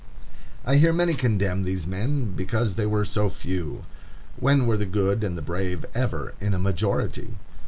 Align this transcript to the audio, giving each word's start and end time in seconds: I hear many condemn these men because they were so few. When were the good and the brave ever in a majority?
I 0.65 0.77
hear 0.77 0.93
many 0.93 1.13
condemn 1.13 1.61
these 1.61 1.85
men 1.85 2.31
because 2.33 2.73
they 2.73 2.87
were 2.87 3.05
so 3.05 3.29
few. 3.29 3.85
When 4.35 4.65
were 4.65 4.75
the 4.77 4.87
good 4.87 5.23
and 5.23 5.37
the 5.37 5.43
brave 5.43 5.85
ever 5.93 6.33
in 6.41 6.55
a 6.55 6.57
majority? 6.57 7.35